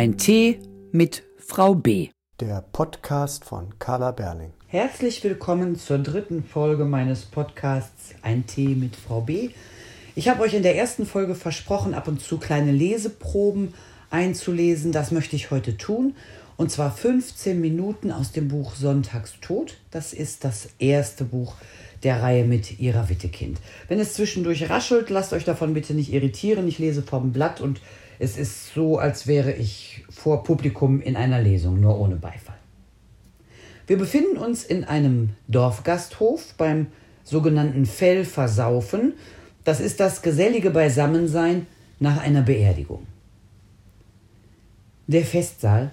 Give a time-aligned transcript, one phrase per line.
[0.00, 0.60] Ein Tee
[0.92, 2.08] mit Frau B.
[2.40, 4.54] Der Podcast von Carla Berling.
[4.66, 9.50] Herzlich willkommen zur dritten Folge meines Podcasts Ein Tee mit Frau B.
[10.14, 13.74] Ich habe euch in der ersten Folge versprochen, ab und zu kleine Leseproben
[14.08, 14.90] einzulesen.
[14.90, 16.14] Das möchte ich heute tun.
[16.56, 19.76] Und zwar 15 Minuten aus dem Buch Sonntagstod.
[19.90, 21.56] Das ist das erste Buch
[22.04, 23.58] der Reihe mit ihrer Wittekind.
[23.88, 26.68] Wenn es zwischendurch raschelt, lasst euch davon bitte nicht irritieren.
[26.68, 27.82] Ich lese vom Blatt und
[28.20, 32.58] es ist so, als wäre ich vor Publikum in einer Lesung, nur ohne Beifall.
[33.86, 36.88] Wir befinden uns in einem Dorfgasthof beim
[37.24, 39.14] sogenannten Fellversaufen.
[39.64, 41.66] Das ist das gesellige Beisammensein
[41.98, 43.06] nach einer Beerdigung.
[45.06, 45.90] Der Festsaal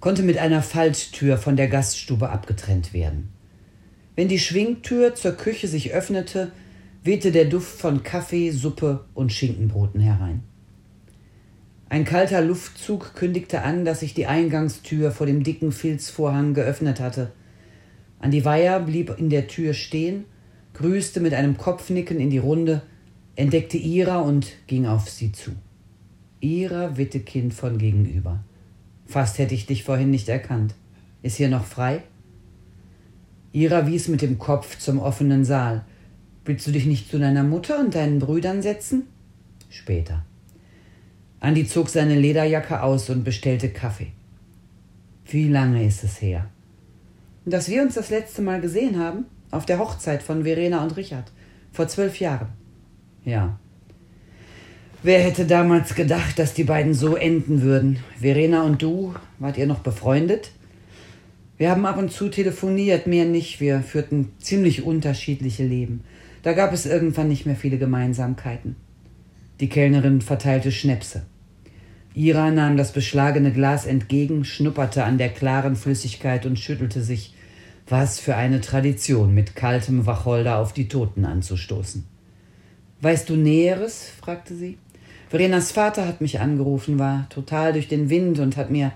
[0.00, 3.28] konnte mit einer Falttür von der Gaststube abgetrennt werden.
[4.16, 6.50] Wenn die Schwingtür zur Küche sich öffnete,
[7.04, 10.42] wehte der Duft von Kaffee, Suppe und Schinkenbroten herein.
[11.88, 17.30] Ein kalter Luftzug kündigte an, dass sich die Eingangstür vor dem dicken Filzvorhang geöffnet hatte.
[18.18, 20.24] Andi Weiher blieb in der Tür stehen,
[20.74, 22.82] grüßte mit einem Kopfnicken in die Runde,
[23.36, 25.52] entdeckte Ira und ging auf sie zu.
[26.40, 28.42] Ira Wittekind von gegenüber.
[29.06, 30.74] Fast hätte ich dich vorhin nicht erkannt.
[31.22, 32.02] Ist hier noch frei?
[33.52, 35.84] Ira wies mit dem Kopf zum offenen Saal.
[36.44, 39.04] Willst du dich nicht zu deiner Mutter und deinen Brüdern setzen?
[39.68, 40.24] Später.
[41.40, 44.12] Andi zog seine Lederjacke aus und bestellte Kaffee.
[45.26, 46.48] Wie lange ist es her?
[47.44, 49.26] Dass wir uns das letzte Mal gesehen haben?
[49.50, 51.30] Auf der Hochzeit von Verena und Richard.
[51.72, 52.48] Vor zwölf Jahren.
[53.24, 53.58] Ja.
[55.02, 57.98] Wer hätte damals gedacht, dass die beiden so enden würden?
[58.18, 60.50] Verena und du, wart ihr noch befreundet?
[61.58, 63.60] Wir haben ab und zu telefoniert, mehr nicht.
[63.60, 66.02] Wir führten ziemlich unterschiedliche Leben.
[66.42, 68.76] Da gab es irgendwann nicht mehr viele Gemeinsamkeiten.
[69.60, 71.22] Die Kellnerin verteilte Schnäpse.
[72.16, 77.34] Ira nahm das beschlagene Glas entgegen, schnupperte an der klaren Flüssigkeit und schüttelte sich.
[77.88, 82.04] Was für eine Tradition, mit kaltem Wacholder auf die Toten anzustoßen.
[83.02, 84.08] Weißt du Näheres?
[84.18, 84.78] fragte sie.
[85.28, 88.92] Verenas Vater hat mich angerufen, war total durch den Wind und hat mir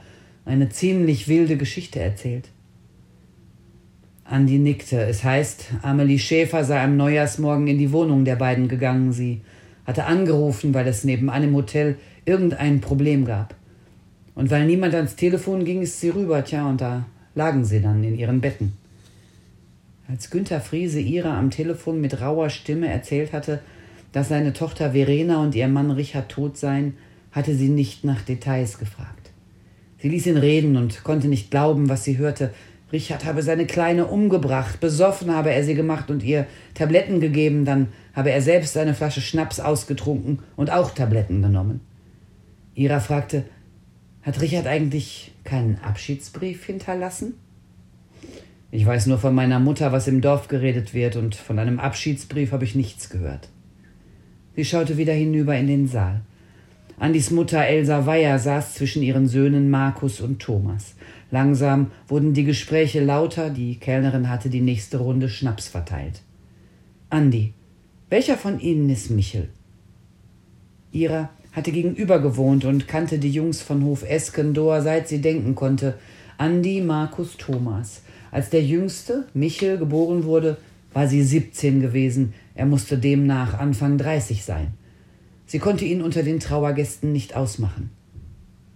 [0.46, 2.48] eine ziemlich wilde Geschichte erzählt.
[4.24, 4.98] Andi nickte.
[5.02, 9.12] Es heißt, Amelie Schäfer sei am Neujahrsmorgen in die Wohnung der beiden gegangen.
[9.12, 9.42] Sie
[9.86, 11.98] hatte angerufen, weil es neben einem Hotel
[12.30, 13.56] irgendein Problem gab.
[14.36, 17.04] Und weil niemand ans Telefon ging, ist sie rüber, tja, und da
[17.34, 18.72] lagen sie dann in ihren Betten.
[20.08, 23.60] Als Günther Friese ihrer am Telefon mit rauer Stimme erzählt hatte,
[24.12, 26.94] dass seine Tochter Verena und ihr Mann Richard tot seien,
[27.32, 29.30] hatte sie nicht nach Details gefragt.
[29.98, 32.52] Sie ließ ihn reden und konnte nicht glauben, was sie hörte.
[32.92, 37.88] Richard habe seine Kleine umgebracht, besoffen habe er sie gemacht und ihr Tabletten gegeben, dann
[38.14, 41.80] habe er selbst eine Flasche Schnaps ausgetrunken und auch Tabletten genommen.
[42.80, 43.44] Ira fragte,
[44.22, 47.34] hat Richard eigentlich keinen Abschiedsbrief hinterlassen?
[48.70, 52.52] Ich weiß nur von meiner Mutter, was im Dorf geredet wird, und von einem Abschiedsbrief
[52.52, 53.50] habe ich nichts gehört.
[54.56, 56.22] Sie schaute wieder hinüber in den Saal.
[56.98, 60.94] Andis Mutter Elsa Weyer saß zwischen ihren Söhnen Markus und Thomas.
[61.30, 66.22] Langsam wurden die Gespräche lauter, die Kellnerin hatte die nächste Runde Schnaps verteilt.
[67.10, 67.52] Andi,
[68.08, 69.50] welcher von Ihnen ist Michel?
[70.92, 75.94] Ira hatte gegenüber gewohnt und kannte die Jungs von Hof Eskendor, seit sie denken konnte.
[76.38, 78.02] Andi, Markus, Thomas.
[78.30, 80.56] Als der Jüngste, Michel, geboren wurde,
[80.92, 82.34] war sie 17 gewesen.
[82.54, 84.68] Er musste demnach Anfang 30 sein.
[85.46, 87.90] Sie konnte ihn unter den Trauergästen nicht ausmachen.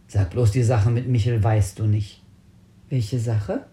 [0.08, 2.22] Sag bloß die Sache mit Michel weißt du nicht.
[2.88, 3.64] Welche Sache?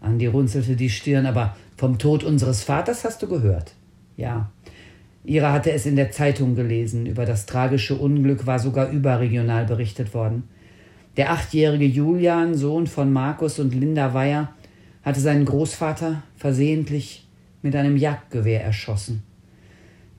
[0.00, 3.72] Andi runzelte die Stirn, aber vom Tod unseres Vaters hast du gehört.
[4.16, 4.50] Ja.
[5.26, 7.04] Ira hatte es in der Zeitung gelesen.
[7.04, 10.44] Über das tragische Unglück war sogar überregional berichtet worden.
[11.16, 14.54] Der achtjährige Julian, Sohn von Markus und Linda Weyer,
[15.02, 17.26] hatte seinen Großvater versehentlich
[17.62, 19.22] mit einem Jagdgewehr erschossen.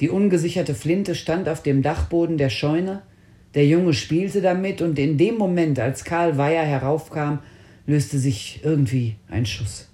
[0.01, 3.01] Die ungesicherte Flinte stand auf dem Dachboden der Scheune,
[3.55, 7.39] der Junge spielte damit, und in dem Moment, als Karl Weyer heraufkam,
[7.85, 9.89] löste sich irgendwie ein Schuss.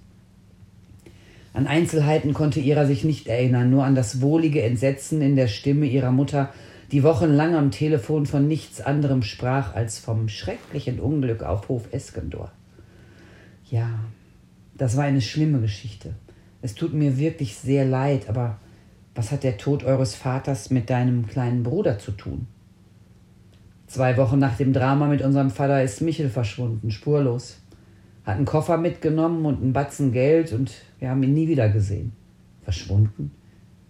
[1.54, 5.86] An Einzelheiten konnte Ira sich nicht erinnern, nur an das wohlige Entsetzen in der Stimme
[5.86, 6.52] ihrer Mutter,
[6.90, 12.50] die wochenlang am Telefon von nichts anderem sprach als vom schrecklichen Unglück auf Hof Eskendor.
[13.70, 14.00] Ja,
[14.76, 16.14] das war eine schlimme Geschichte.
[16.60, 18.58] Es tut mir wirklich sehr leid, aber
[19.14, 22.48] was hat der Tod eures Vaters mit deinem kleinen Bruder zu tun?
[23.86, 27.58] Zwei Wochen nach dem Drama mit unserem Vater ist Michel verschwunden, spurlos
[28.24, 32.12] hat einen Koffer mitgenommen und einen Batzen Geld und wir haben ihn nie wieder gesehen.
[32.62, 33.32] Verschwunden?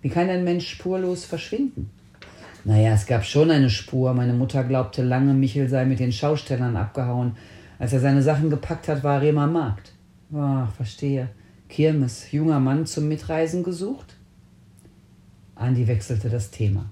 [0.02, 1.90] Wie kann ein Mensch spurlos verschwinden?
[2.64, 4.14] Naja, es gab schon eine Spur.
[4.14, 7.36] Meine Mutter glaubte lange, Michel sei mit den Schaustellern abgehauen.
[7.78, 9.92] Als er seine Sachen gepackt hat, war er Markt.
[10.34, 11.28] Ach, verstehe.
[11.68, 14.16] Kirmes, junger Mann zum Mitreisen gesucht?
[15.54, 16.86] Andi wechselte das Thema.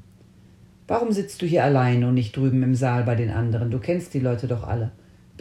[0.87, 3.71] Warum sitzt du hier allein und nicht drüben im Saal bei den anderen?
[3.71, 4.93] Du kennst die Leute doch alle.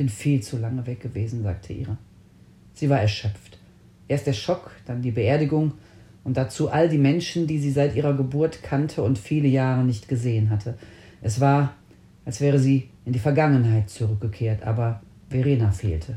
[0.01, 1.95] Bin viel zu lange weg gewesen, sagte Ira.
[2.73, 3.59] Sie war erschöpft.
[4.07, 5.73] Erst der Schock, dann die Beerdigung
[6.23, 10.07] und dazu all die Menschen, die sie seit ihrer Geburt kannte und viele Jahre nicht
[10.07, 10.75] gesehen hatte.
[11.21, 11.75] Es war,
[12.25, 16.15] als wäre sie in die Vergangenheit zurückgekehrt, aber Verena fehlte.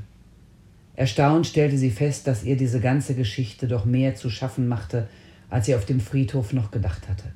[0.97, 5.09] Erstaunt stellte sie fest, dass ihr diese ganze Geschichte doch mehr zu schaffen machte,
[5.51, 7.35] als sie auf dem Friedhof noch gedacht hatte.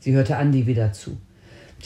[0.00, 1.16] Sie hörte Andi wieder zu.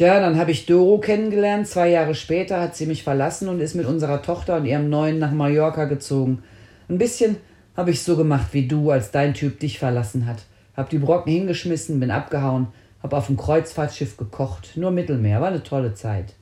[0.01, 1.69] Tja, dann habe ich Doro kennengelernt.
[1.69, 5.19] Zwei Jahre später hat sie mich verlassen und ist mit unserer Tochter und ihrem Neuen
[5.19, 6.43] nach Mallorca gezogen.
[6.89, 7.37] Ein bisschen
[7.77, 10.45] habe ich so gemacht wie du, als dein Typ dich verlassen hat.
[10.75, 12.69] Hab die Brocken hingeschmissen, bin abgehauen,
[13.03, 14.75] hab auf dem Kreuzfahrtschiff gekocht.
[14.75, 16.33] Nur Mittelmeer, war eine tolle Zeit.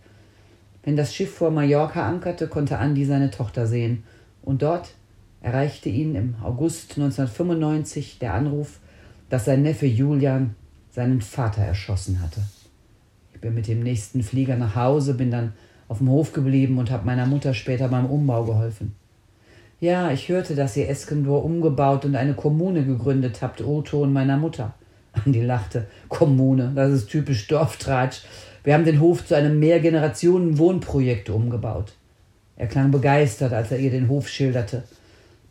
[0.85, 4.05] Wenn das Schiff vor Mallorca ankerte, konnte Andi seine Tochter sehen.
[4.41, 4.91] Und dort
[5.41, 8.79] erreichte ihn im August 1995 der Anruf,
[9.29, 10.55] dass sein Neffe Julian
[10.93, 12.43] seinen Vater erschossen hatte.
[13.39, 15.53] Ich bin mit dem nächsten Flieger nach Hause, bin dann
[15.87, 18.97] auf dem Hof geblieben und habe meiner Mutter später beim Umbau geholfen.
[19.79, 24.39] Ja, ich hörte, dass ihr Eskendor umgebaut und eine Kommune gegründet habt, Otto und meiner
[24.39, 24.75] Mutter.
[25.13, 25.87] Andi lachte.
[26.09, 28.23] Kommune, das ist typisch Dorftratsch.
[28.65, 31.93] Wir haben den Hof zu einem Mehrgenerationen-Wohnprojekt umgebaut.
[32.57, 34.83] Er klang begeistert, als er ihr den Hof schilderte.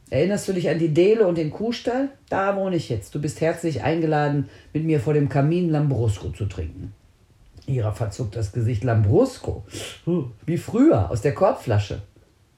[0.10, 2.10] Erinnerst du dich an die Dele und den Kuhstall?
[2.28, 3.16] Da wohne ich jetzt.
[3.16, 6.92] Du bist herzlich eingeladen, mit mir vor dem Kamin Lambrusco zu trinken.
[7.68, 9.66] Ira verzog das Gesicht Lambrusco.
[10.46, 12.02] Wie früher, aus der Korbflasche.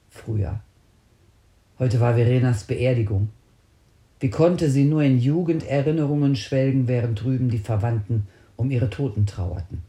[0.08, 0.60] Früher.
[1.78, 3.30] Heute war Verenas Beerdigung.
[4.20, 9.82] Wie konnte sie nur in Jugenderinnerungen schwelgen, während drüben die Verwandten um ihre Toten trauerten?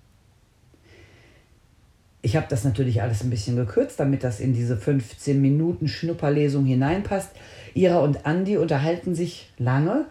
[2.24, 6.66] Ich habe das natürlich alles ein bisschen gekürzt, damit das in diese 15 Minuten Schnupperlesung
[6.66, 7.32] hineinpasst.
[7.74, 10.06] Ira und Andi unterhalten sich lange.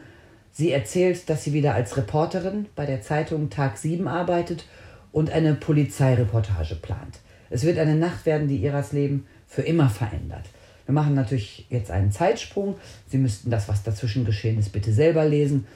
[0.53, 4.65] Sie erzählt, dass sie wieder als Reporterin bei der Zeitung Tag 7 arbeitet
[5.13, 7.19] und eine Polizeireportage plant.
[7.51, 10.45] Es wird eine Nacht werden, die Iras Leben für immer verändert.
[10.87, 12.77] Wir machen natürlich jetzt einen Zeitsprung.
[13.09, 15.67] Sie müssten das, was dazwischen geschehen ist, bitte selber lesen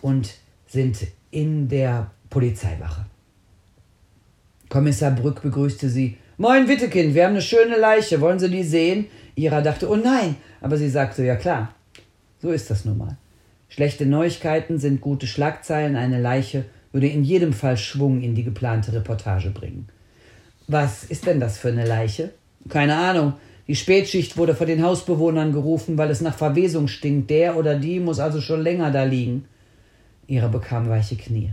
[0.00, 0.34] und
[0.66, 0.98] sind
[1.30, 3.06] in der Polizeiwache.
[4.68, 6.16] Kommissar Brück begrüßte sie.
[6.38, 8.20] Moin, Wittekind, wir haben eine schöne Leiche.
[8.22, 9.06] Wollen Sie die sehen?
[9.34, 10.36] Ira dachte, oh nein.
[10.62, 11.74] Aber sie sagte, ja klar.
[12.40, 13.18] So ist das nun mal.
[13.68, 15.96] Schlechte Neuigkeiten sind gute Schlagzeilen.
[15.96, 19.88] Eine Leiche würde in jedem Fall Schwung in die geplante Reportage bringen.
[20.68, 22.30] Was ist denn das für eine Leiche?
[22.68, 23.34] Keine Ahnung.
[23.66, 27.30] Die Spätschicht wurde von den Hausbewohnern gerufen, weil es nach Verwesung stinkt.
[27.30, 29.46] Der oder die muss also schon länger da liegen.
[30.26, 31.52] Ira bekam weiche Knie.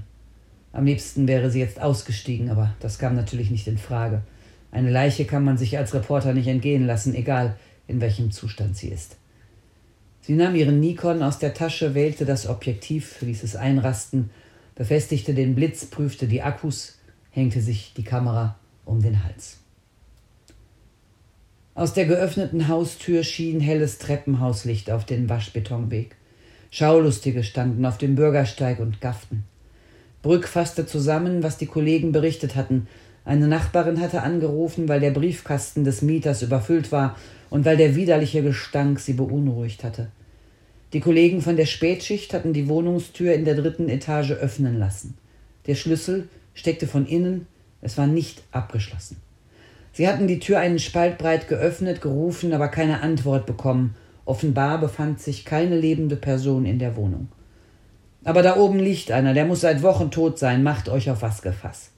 [0.72, 4.22] Am liebsten wäre sie jetzt ausgestiegen, aber das kam natürlich nicht in Frage.
[4.72, 7.58] Eine Leiche kann man sich als Reporter nicht entgehen lassen, egal
[7.88, 9.18] in welchem Zustand sie ist.
[10.22, 14.30] Sie nahm ihren Nikon aus der Tasche, wählte das Objektiv, ließ es einrasten,
[14.80, 17.00] befestigte den Blitz, prüfte die Akkus,
[17.32, 19.58] hängte sich die Kamera um den Hals.
[21.76, 26.16] Aus der geöffneten Haustür schien helles Treppenhauslicht auf den Waschbetonweg.
[26.72, 29.44] Schaulustige standen auf dem Bürgersteig und gafften.
[30.22, 32.88] Brück fasste zusammen, was die Kollegen berichtet hatten.
[33.26, 37.18] Eine Nachbarin hatte angerufen, weil der Briefkasten des Mieters überfüllt war
[37.50, 40.08] und weil der widerliche Gestank sie beunruhigt hatte.
[40.94, 45.16] Die Kollegen von der Spätschicht hatten die Wohnungstür in der dritten Etage öffnen lassen.
[45.68, 47.46] Der Schlüssel steckte von innen,
[47.82, 49.18] es war nicht abgeschlossen.
[49.94, 53.96] Sie hatten die Tür einen Spalt breit geöffnet, gerufen, aber keine Antwort bekommen.
[54.26, 57.28] Offenbar befand sich keine lebende Person in der Wohnung.
[58.24, 61.42] Aber da oben liegt einer, der muss seit Wochen tot sein, macht euch auf was
[61.42, 61.92] gefasst.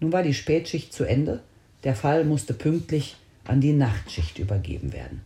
[0.00, 1.40] Nun war die Spätschicht zu Ende,
[1.84, 5.20] der Fall musste pünktlich an die Nachtschicht übergeben werden.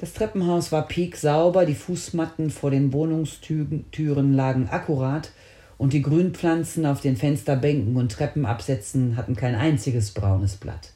[0.00, 5.30] Das Treppenhaus war pieksauber, die Fußmatten vor den Wohnungstüren lagen akkurat,
[5.76, 10.94] und die Grünpflanzen auf den Fensterbänken und Treppenabsätzen hatten kein einziges braunes Blatt.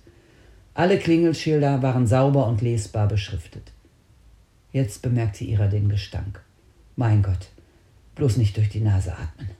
[0.72, 3.72] Alle Klingelschilder waren sauber und lesbar beschriftet.
[4.72, 6.40] Jetzt bemerkte Ira den Gestank.
[6.96, 7.50] Mein Gott,
[8.14, 9.50] bloß nicht durch die Nase atmen.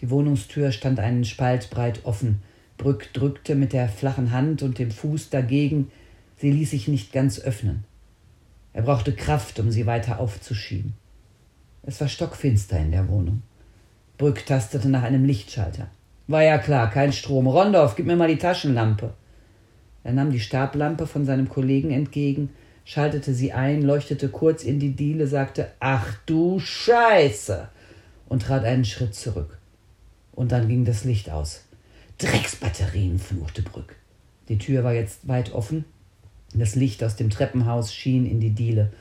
[0.00, 2.40] Die Wohnungstür stand einen Spalt breit offen.
[2.78, 5.90] Brück drückte mit der flachen Hand und dem Fuß dagegen.
[6.38, 7.84] Sie ließ sich nicht ganz öffnen.
[8.72, 10.94] Er brauchte Kraft, um sie weiter aufzuschieben.
[11.82, 13.42] Es war stockfinster in der Wohnung.
[14.18, 15.88] Brück tastete nach einem Lichtschalter.
[16.26, 17.46] War ja klar, kein Strom.
[17.46, 19.14] Rondorf, gib mir mal die Taschenlampe.
[20.04, 22.50] Er nahm die Stablampe von seinem Kollegen entgegen,
[22.84, 27.68] schaltete sie ein, leuchtete kurz in die Diele, sagte Ach du Scheiße
[28.28, 29.58] und trat einen Schritt zurück.
[30.32, 31.64] Und dann ging das Licht aus.
[32.18, 33.96] Drecksbatterien, fluchte Brück.
[34.48, 35.84] Die Tür war jetzt weit offen.
[36.54, 38.92] Das Licht aus dem Treppenhaus schien in die Diele.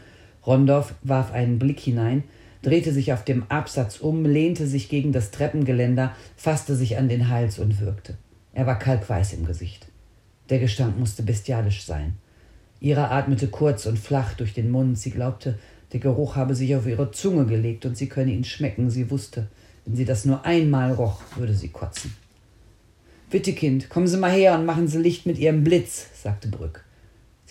[0.45, 2.23] Rondorf warf einen Blick hinein,
[2.61, 7.29] drehte sich auf dem Absatz um, lehnte sich gegen das Treppengeländer, fasste sich an den
[7.29, 8.17] Hals und würgte.
[8.53, 9.87] Er war kalkweiß im Gesicht.
[10.49, 12.15] Der Gestank musste bestialisch sein.
[12.81, 14.97] Ira atmete kurz und flach durch den Mund.
[14.97, 15.59] Sie glaubte,
[15.91, 18.89] der Geruch habe sich auf ihre Zunge gelegt und sie könne ihn schmecken.
[18.89, 19.47] Sie wusste,
[19.85, 22.13] wenn sie das nur einmal roch, würde sie kotzen.
[23.29, 26.83] Bitte, Kind, kommen Sie mal her und machen Sie Licht mit Ihrem Blitz, sagte Brück.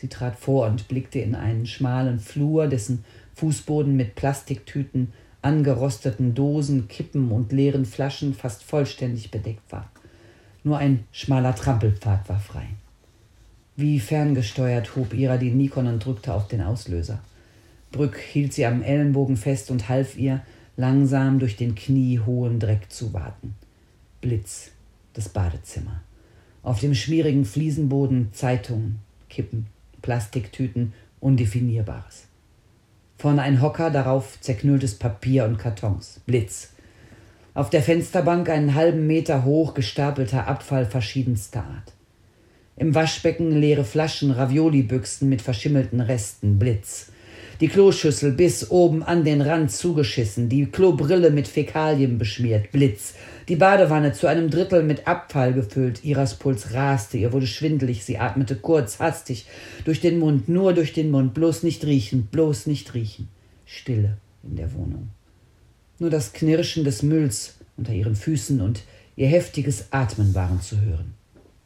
[0.01, 5.13] Sie trat vor und blickte in einen schmalen Flur, dessen Fußboden mit Plastiktüten,
[5.43, 9.91] angerosteten Dosen, Kippen und leeren Flaschen fast vollständig bedeckt war.
[10.63, 12.69] Nur ein schmaler Trampelpfad war frei.
[13.75, 17.19] Wie ferngesteuert hob Ira die Nikon und drückte auf den Auslöser.
[17.91, 20.43] Brück hielt sie am Ellenbogen fest und half ihr,
[20.77, 23.57] langsam durch den kniehohen Dreck zu warten.
[24.21, 24.71] Blitz,
[25.15, 26.03] das Badezimmer.
[26.63, 29.67] Auf dem schmierigen Fliesenboden Zeitungen, Kippen,
[30.03, 32.27] Plastiktüten, Undefinierbares.
[33.17, 36.21] Vorne ein Hocker, darauf zerknülltes Papier und Kartons.
[36.27, 36.75] Blitz.
[37.55, 41.93] Auf der Fensterbank einen halben Meter hoch gestapelter Abfall verschiedenster Art.
[42.77, 47.11] Im Waschbecken leere Flaschen, Raviolibüchsen mit verschimmelten Resten, Blitz.
[47.61, 53.15] Die Kloschüssel bis oben an den Rand zugeschissen, die Klobrille mit Fäkalien beschmiert, Blitz.
[53.49, 56.05] Die Badewanne zu einem Drittel mit Abfall gefüllt.
[56.05, 59.47] Iras Puls raste, ihr wurde schwindelig, sie atmete kurz, hastig,
[59.85, 63.29] durch den Mund, nur durch den Mund, bloß nicht riechen, bloß nicht riechen.
[63.67, 65.09] Stille in der Wohnung.
[65.99, 68.83] Nur das Knirschen des Mülls unter ihren Füßen und
[69.17, 71.15] ihr heftiges Atmen waren zu hören.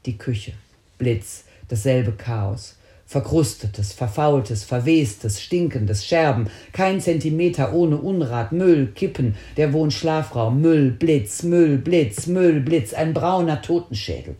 [0.06, 0.52] Die Küche.
[0.96, 2.76] Blitz, dasselbe Chaos.
[3.12, 11.42] Verkrustetes, verfaultes, verwestes, stinkendes, Scherben, kein Zentimeter ohne Unrat, Müll, Kippen, der Wohnschlafraum, Müll, Blitz,
[11.42, 14.36] Müll, Blitz, Müll, Blitz, ein brauner Totenschädel.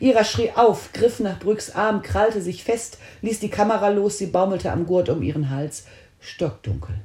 [0.00, 4.26] Ira schrie auf, griff nach Brücks Arm, krallte sich fest, ließ die Kamera los, sie
[4.26, 5.84] baumelte am Gurt um ihren Hals.
[6.18, 6.96] Stockdunkel.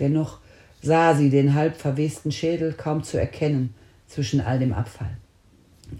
[0.00, 0.38] Dennoch
[0.80, 3.74] sah sie den halb verwesten Schädel kaum zu erkennen
[4.06, 5.18] zwischen all dem Abfall.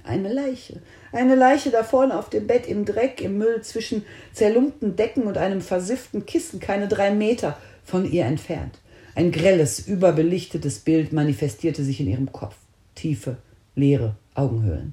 [0.06, 0.80] Eine Leiche,
[1.12, 5.36] eine Leiche da vorne auf dem Bett im Dreck, im Müll, zwischen zerlumpten Decken und
[5.36, 8.78] einem versifften Kissen, keine drei Meter von ihr entfernt.
[9.16, 12.54] Ein grelles, überbelichtetes Bild manifestierte sich in ihrem Kopf.
[12.94, 13.38] Tiefe,
[13.75, 14.92] leere Augenhöhlen.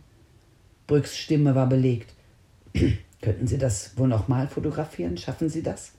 [0.88, 2.13] Brücks Stimme war belegt.
[3.22, 5.17] Könnten Sie das wohl noch mal fotografieren?
[5.17, 5.91] Schaffen Sie das?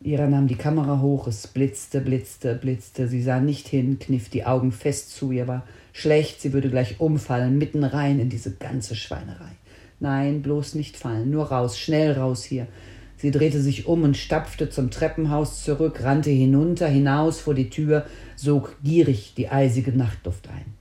[0.00, 3.08] Ira nahm die Kamera hoch, es blitzte, blitzte, blitzte.
[3.08, 5.32] Sie sah nicht hin, kniff die Augen fest zu.
[5.32, 9.50] Ihr war schlecht, sie würde gleich umfallen, mitten rein in diese ganze Schweinerei.
[9.98, 12.68] Nein, bloß nicht fallen, nur raus, schnell raus hier.
[13.16, 18.06] Sie drehte sich um und stapfte zum Treppenhaus zurück, rannte hinunter, hinaus vor die Tür,
[18.36, 20.74] sog gierig die eisige Nachtluft ein.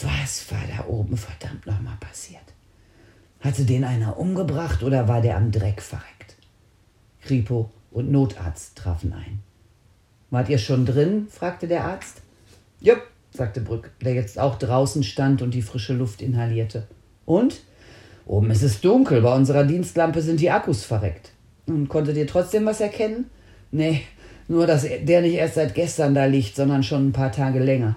[0.00, 2.42] Was war da oben verdammt nochmal passiert?
[3.38, 6.36] Hatte den einer umgebracht oder war der am Dreck verreckt?
[7.20, 9.40] Kripo und Notarzt trafen ein.
[10.30, 11.26] Wart ihr schon drin?
[11.30, 12.22] fragte der Arzt.
[12.80, 16.86] Jupp, sagte Brück, der jetzt auch draußen stand und die frische Luft inhalierte.
[17.26, 17.60] Und?
[18.26, 21.32] Oben ist es dunkel, bei unserer Dienstlampe sind die Akkus verreckt.
[21.66, 23.26] Und konntet ihr trotzdem was erkennen?
[23.70, 24.02] Nee,
[24.48, 27.96] nur dass der nicht erst seit gestern da liegt, sondern schon ein paar Tage länger.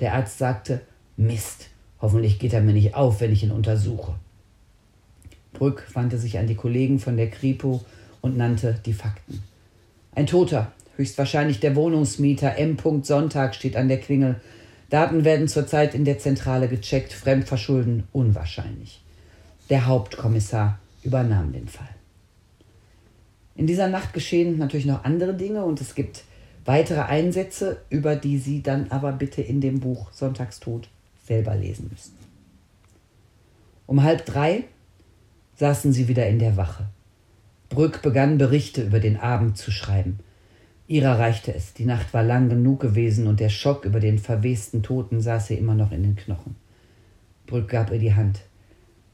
[0.00, 0.80] Der Arzt sagte,
[1.16, 1.68] Mist,
[2.00, 4.14] hoffentlich geht er mir nicht auf, wenn ich ihn untersuche.
[5.52, 7.82] Brück wandte sich an die Kollegen von der Kripo
[8.26, 9.42] und nannte die Fakten.
[10.14, 12.76] Ein Toter, höchstwahrscheinlich der Wohnungsmieter M.
[13.02, 14.40] Sonntag steht an der Klingel.
[14.90, 19.02] Daten werden zurzeit in der Zentrale gecheckt, Fremdverschulden unwahrscheinlich.
[19.70, 21.88] Der Hauptkommissar übernahm den Fall.
[23.54, 26.24] In dieser Nacht geschehen natürlich noch andere Dinge und es gibt
[26.64, 30.88] weitere Einsätze, über die Sie dann aber bitte in dem Buch Sonntagstod
[31.24, 32.14] selber lesen müssen.
[33.86, 34.64] Um halb drei
[35.56, 36.86] saßen sie wieder in der Wache.
[37.68, 40.20] Brück begann Berichte über den Abend zu schreiben.
[40.88, 41.74] Ira reichte es.
[41.74, 45.58] Die Nacht war lang genug gewesen und der Schock über den verwesten Toten saß ihr
[45.58, 46.54] immer noch in den Knochen.
[47.46, 48.40] Brück gab ihr die Hand.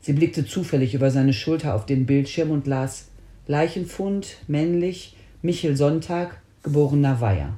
[0.00, 3.08] Sie blickte zufällig über seine Schulter auf den Bildschirm und las
[3.46, 7.56] Leichenfund, männlich, Michel Sonntag, geborener Weiher.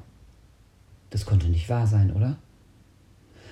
[1.11, 2.39] Das konnte nicht wahr sein, oder?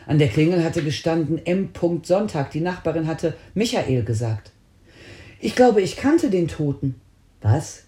[0.06, 1.70] An der Klingel hatte gestanden M.
[2.02, 2.50] Sonntag.
[2.50, 4.50] Die Nachbarin hatte Michael gesagt.
[5.40, 6.96] Ich glaube, ich kannte den Toten.
[7.42, 7.84] Was?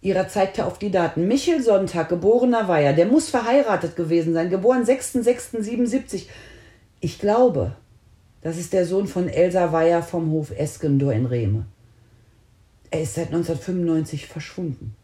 [0.00, 1.26] Ihrer zeigte auf die Daten.
[1.26, 6.26] Michel Sonntag, geborener Weiher, der muss verheiratet gewesen sein, geboren 6.6.77.
[7.00, 7.72] Ich glaube,
[8.42, 11.66] das ist der Sohn von Elsa Weiher vom Hof Eskendor in Rehme.
[12.90, 14.94] Er ist seit 1995 verschwunden.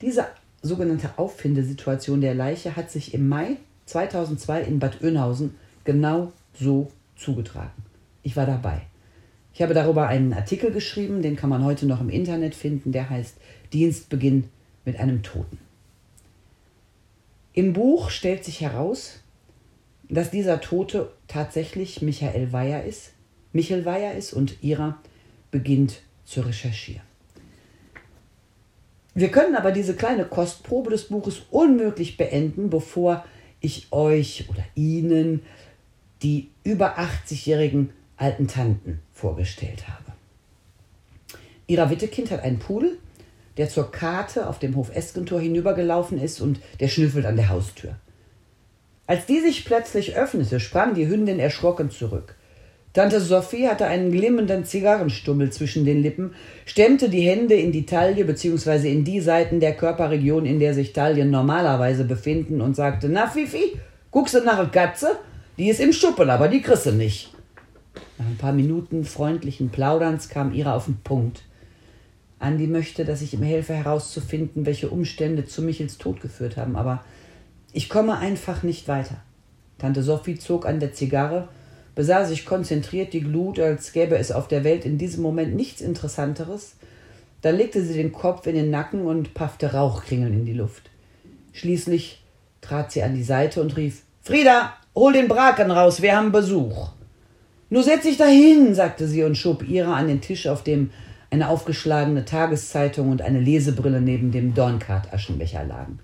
[0.00, 0.26] Diese
[0.62, 3.56] sogenannte Auffindesituation der Leiche hat sich im Mai
[3.86, 5.54] 2002 in Bad Oeynhausen
[5.84, 7.84] genau so zugetragen.
[8.22, 8.82] Ich war dabei.
[9.54, 13.10] Ich habe darüber einen Artikel geschrieben, den kann man heute noch im Internet finden, der
[13.10, 13.36] heißt
[13.72, 14.44] Dienstbeginn
[14.84, 15.58] mit einem Toten.
[17.52, 19.20] Im Buch stellt sich heraus,
[20.08, 23.12] dass dieser Tote tatsächlich Michael Weyer ist,
[23.52, 24.98] Michael Weyer ist und Ira
[25.50, 27.02] beginnt zu recherchieren.
[29.14, 33.24] Wir können aber diese kleine Kostprobe des Buches unmöglich beenden, bevor
[33.60, 35.42] ich euch oder Ihnen
[36.22, 37.90] die über 80-jährigen
[38.22, 40.12] alten Tanten vorgestellt habe.
[41.66, 42.98] Ira Wittekind hat einen Pudel,
[43.56, 47.96] der zur Karte auf dem Hof Eskentor hinübergelaufen ist und der schnüffelt an der Haustür.
[49.06, 52.36] Als die sich plötzlich öffnete, sprang die Hündin erschrocken zurück.
[52.92, 56.34] Tante Sophie hatte einen glimmenden Zigarrenstummel zwischen den Lippen,
[56.66, 58.92] stemmte die Hände in die Taille bzw.
[58.92, 63.78] in die Seiten der Körperregion, in der sich Taillen normalerweise befinden, und sagte: Na, Fifi,
[64.10, 65.18] guckst du nach der Katze?
[65.58, 67.32] Die ist im Schuppel, aber die kriegst du nicht.
[68.18, 71.42] Nach ein paar Minuten freundlichen Plauderns kam Ira auf den Punkt.
[72.38, 77.04] Andi möchte, dass ich ihm helfe herauszufinden, welche Umstände zu Michels Tod geführt haben, aber
[77.72, 79.16] ich komme einfach nicht weiter.
[79.78, 81.48] Tante Sophie zog an der Zigarre,
[81.94, 85.80] besah sich konzentriert die Glut, als gäbe es auf der Welt in diesem Moment nichts
[85.80, 86.76] Interessanteres.
[87.42, 90.90] Dann legte sie den Kopf in den Nacken und paffte Rauchkringeln in die Luft.
[91.52, 92.22] Schließlich
[92.60, 96.90] trat sie an die Seite und rief: Frieda, hol den Braken raus, wir haben Besuch.
[97.72, 100.90] Nur setz dich dahin, sagte sie und schob Ira an den Tisch, auf dem
[101.30, 105.98] eine aufgeschlagene Tageszeitung und eine Lesebrille neben dem Dornkart-Aschenbecher lagen.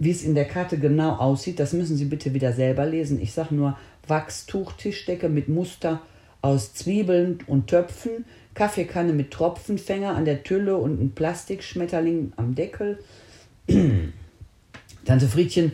[0.00, 3.22] Wie es in der Karte genau aussieht, das müssen Sie bitte wieder selber lesen.
[3.22, 6.02] Ich sage nur Wachstuch-Tischdecke mit Muster
[6.42, 12.98] aus Zwiebeln und Töpfen, Kaffeekanne mit Tropfenfänger an der Tülle und ein Plastikschmetterling am Deckel.
[15.04, 15.70] Tante Friedchen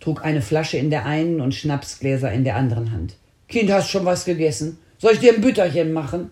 [0.00, 3.14] trug eine Flasche in der einen und Schnapsgläser in der anderen Hand.
[3.50, 4.78] Kind, hast schon was gegessen?
[4.98, 6.30] Soll ich dir ein Bütterchen machen?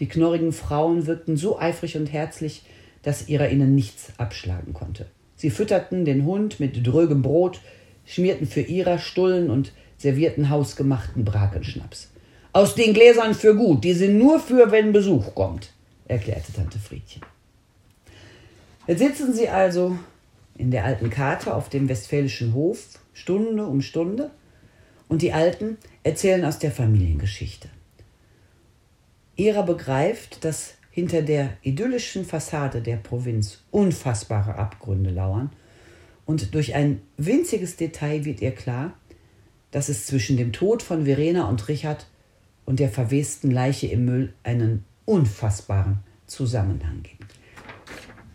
[0.00, 2.62] Die knorrigen Frauen wirkten so eifrig und herzlich,
[3.02, 5.06] dass ihrer ihnen nichts abschlagen konnte.
[5.36, 7.60] Sie fütterten den Hund mit drögem Brot,
[8.06, 12.10] schmierten für ihrer Stullen und servierten hausgemachten Brakenschnaps.
[12.54, 15.72] Aus den Gläsern für gut, die sind nur für, wenn Besuch kommt,
[16.06, 17.20] erklärte Tante Friedchen.
[18.86, 19.98] Jetzt sitzen sie also
[20.56, 22.78] in der alten Karte auf dem westfälischen Hof,
[23.12, 24.30] Stunde um Stunde,
[25.08, 27.68] und die Alten erzählen aus der Familiengeschichte.
[29.36, 35.50] Ära begreift, dass hinter der idyllischen Fassade der Provinz unfassbare Abgründe lauern,
[36.26, 38.94] und durch ein winziges Detail wird ihr klar,
[39.72, 42.06] dass es zwischen dem Tod von Verena und Richard
[42.64, 47.34] und der verwesten Leiche im Müll einen unfassbaren Zusammenhang gibt.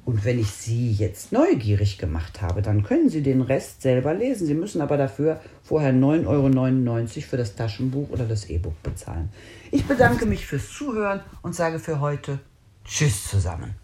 [0.10, 4.48] Und wenn ich Sie jetzt neugierig gemacht habe, dann können Sie den Rest selber lesen.
[4.48, 9.30] Sie müssen aber dafür vorher 9,99 Euro für das Taschenbuch oder das E-Book bezahlen.
[9.70, 12.40] Ich bedanke mich fürs Zuhören und sage für heute
[12.84, 13.76] Tschüss zusammen.